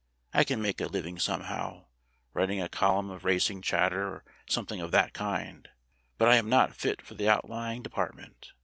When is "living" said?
0.87-1.17